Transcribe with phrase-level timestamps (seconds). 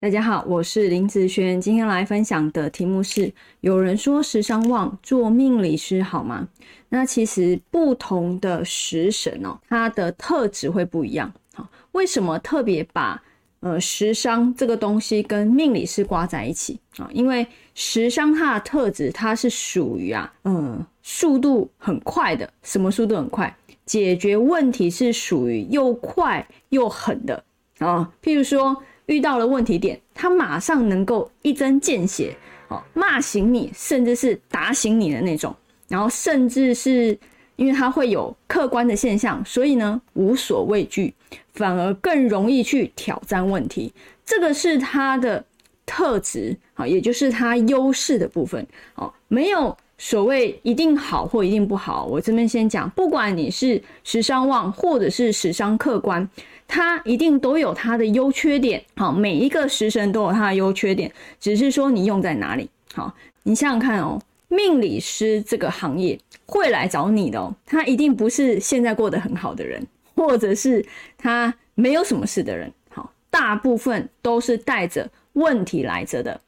[0.00, 3.32] 大家好，我是林子轩，今天来分享的题目是：
[3.62, 6.46] 有人说时商旺做命理师好吗？
[6.90, 11.32] 那其实不同的食神哦，它的特质会不一样。
[11.52, 13.20] 好，为什么特别把
[13.58, 17.10] 呃时商这个东西跟命理师挂在一起啊？
[17.12, 22.48] 因为时商它的特质，它是属于啊，嗯，速度很快的。
[22.62, 23.52] 什么速度很快？
[23.84, 27.42] 解决问题是属于又快又狠的
[27.80, 28.12] 啊。
[28.22, 28.80] 譬如说。
[29.08, 32.34] 遇到了问题点，他马上能够一针见血，
[32.68, 35.54] 哦，骂醒你，甚至是打醒你的那种。
[35.88, 37.18] 然后，甚至是
[37.56, 41.14] 因为他会有客观的现象，所以呢，无所畏惧，
[41.54, 43.92] 反而更容易去挑战问题。
[44.24, 45.42] 这个是他的
[45.86, 48.66] 特质，好，也就是他优势的部分。
[48.96, 52.06] 哦，没有所谓一定好或一定不好。
[52.06, 56.26] 我这边先讲，不管你是时商旺或者是时商客观。
[56.70, 62.68] 它一定都有它的优缺点，好，每一个食神都有它的优缺点，只是说你用在哪里。
[62.92, 63.14] 好，
[63.44, 69.82] 你想想看哦，命理师这个行业会来找你的哦，他一定不是现在过得很好的人，
[70.14, 70.84] 或者是
[71.16, 72.70] 他没有什么事的人。
[72.90, 76.38] 好，大部分都是带着问题来着的。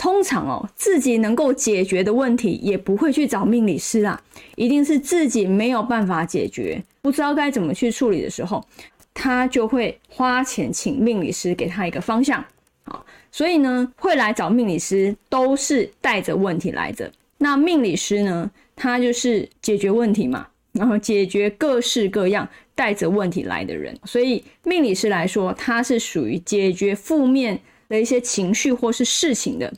[0.00, 4.18] 通常哦，自己能够解决的问题也不会去找命理师啊，
[4.56, 8.66] 一定是自己没有办法解决，不知道该怎么去处理的时候。
[9.12, 12.42] 他就会花钱请命理师给他一个方向，
[12.84, 17.12] 好，所以呢，会来找命理师都是带着问题来的。
[17.36, 23.94] 那命理师呢，他就是解决问题嘛，然后解决各式各样带着问题来的人。
[24.04, 29.70] 所以命理师来说，他是属于解决负面的一些情绪或是事情的。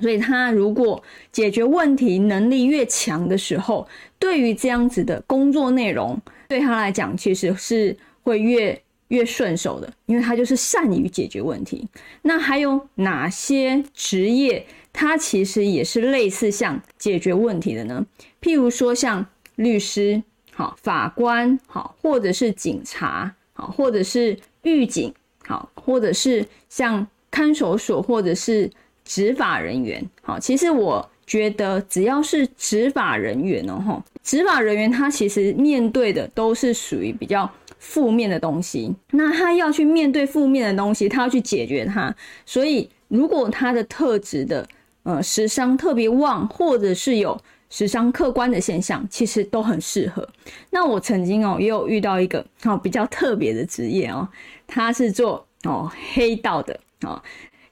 [0.00, 3.86] 所以他如果解决问题能力越强的时候，
[4.18, 7.96] 对于这样子的工作内容，对他来讲其实是。
[8.22, 11.88] 会越越顺手的，因为他就是善于解决问题。
[12.20, 18.04] 那还有哪些职业，他其实也是类似像解决问题的呢？
[18.42, 20.22] 譬如说像律师、
[20.52, 25.12] 好法官、好或者是警察、好或者是狱警、
[25.46, 28.70] 好或者是像看守所或者是
[29.10, 30.00] 执法人员。
[30.22, 37.50] 好，其实我觉得只要是执法人员哦，哈，执法人员他其实面对的都是属于比较。
[37.82, 42.14] 负面的东西，那他要去面对负面的东西，他要去解决它。
[42.44, 44.68] 所以，如果他的特质的
[45.02, 50.28] 呃时商特别旺，或者是有时商客观的现象，其实都很适合。
[50.68, 54.28] 那我曾经哦也有遇到一个哦比较特别的职业哦，
[54.66, 57.22] 他是做哦黑道的哦。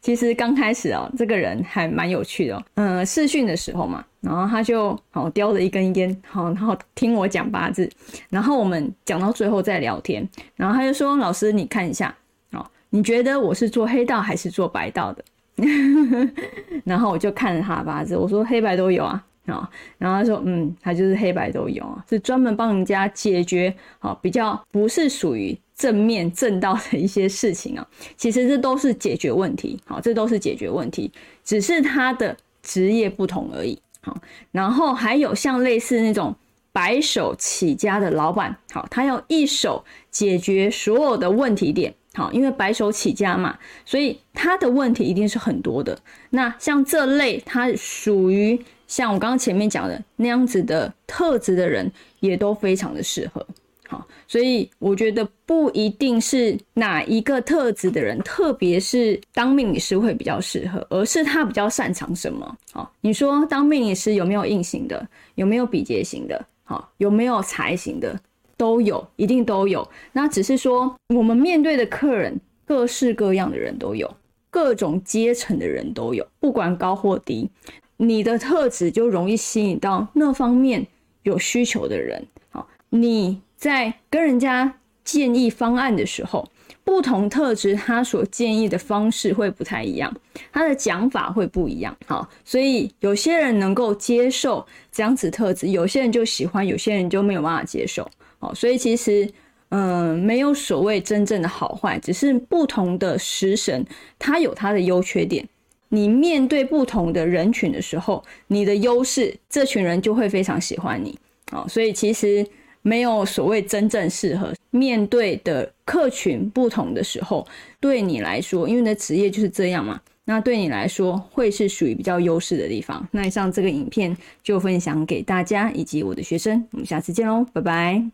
[0.00, 2.64] 其实刚开始哦，这个人还蛮有趣的。
[2.74, 4.04] 嗯，试训的时候嘛。
[4.20, 7.88] 然后他就好叼着一根烟，好，然后听我讲八字，
[8.28, 12.12] 然后我们讲到最后再聊天，然后他就说：“老师，你看一下，
[12.50, 15.24] 哦，你觉得我是做黑道还是做白道的？”
[16.84, 27.88] 然后我就看了他的八字，我说：“黑白都有啊。”啊，然后他说：“嗯，他就是黑白都有啊，是专门帮人家解决好比较不是属于正面正道的一些事情啊。
[28.18, 31.10] 其实这都是解决问题，好，这都是解决问题，
[31.42, 34.16] 只是他的职业不同而已。”好，
[34.52, 36.34] 然后还有像类似那种
[36.72, 45.98] 白手起家的老板，好，他要一手解决所有的问题点，好，因为白手起家嘛，所以他的问题一定是很多的。
[46.30, 51.90] 那像这类，他属于像我刚刚前面讲的那样子的特质的人，
[52.20, 53.44] 也都非常的适合。
[53.90, 62.58] 好，所以我觉得不一定是哪一个特质的人，特别是当命理师会比较适合，而是他比较擅长什么。
[62.70, 68.14] 好，你说当命理师有没有硬型的，有没有比劫型的，好，有没有财型的，
[68.58, 69.88] 都有，一定都有。
[70.12, 74.14] 那只是说我们面对的客人，各式各样的人都有，
[74.50, 77.48] 各种阶层的人都有，不管高或低，
[77.96, 80.86] 你的特质就容易吸引到那方面
[81.22, 82.26] 有需求的人。
[82.50, 83.40] 好，你。
[83.58, 86.48] 在跟人家建议方案的时候，
[86.84, 90.14] 不同特质他所建议的方式会不太一样，
[90.52, 91.94] 他的讲法会不一样。
[92.06, 98.08] 好，所以有些人能够接受这样子特质，有些人就喜欢，有些人就没有办法接受。
[98.38, 99.28] 好，所以其实
[99.70, 103.84] 嗯，没有所谓真正的好坏，只是不同的食神
[104.20, 105.46] 他有他的优缺点。
[105.88, 111.18] 你面对不同的人群的时候，你的优势，这群人就会非常喜欢你。
[111.50, 112.46] 好，所以其实。
[112.82, 117.46] 没有所谓真正适合面对的客群不同的时候，
[117.80, 123.06] 对你来说，因为你的职业就是这样嘛，那对你来说会是属于比较优势的地方。
[123.10, 128.04] 那以上这个影片就分享给大家以及我的学生，我们下次见喽，拜拜。